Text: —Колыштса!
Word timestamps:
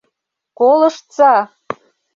—Колыштса! 0.57 1.33